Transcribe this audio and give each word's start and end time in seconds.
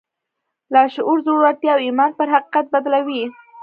لاشعور 0.73 1.17
زړورتيا 1.25 1.71
او 1.75 1.79
ايمان 1.85 2.11
پر 2.19 2.27
حقيقت 2.35 2.65
بدلوي. 2.73 3.23